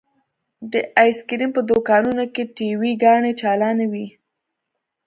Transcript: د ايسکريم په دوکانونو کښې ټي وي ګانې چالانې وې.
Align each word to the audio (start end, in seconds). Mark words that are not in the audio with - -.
د 0.71 0.73
ايسکريم 1.01 1.51
په 1.55 1.61
دوکانونو 1.69 2.23
کښې 2.35 2.43
ټي 2.55 2.69
وي 2.79 2.91
ګانې 3.03 3.31
چالانې 3.41 3.85
وې. 3.91 4.07